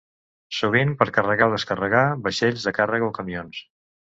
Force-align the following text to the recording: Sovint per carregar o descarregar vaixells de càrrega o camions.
Sovint 0.59 0.93
per 1.01 1.07
carregar 1.17 1.49
o 1.49 1.53
descarregar 1.57 2.01
vaixells 2.29 2.67
de 2.71 2.75
càrrega 2.79 3.09
o 3.11 3.15
camions. 3.21 3.63